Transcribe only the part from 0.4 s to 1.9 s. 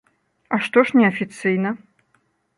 А што ж не афіцыйна?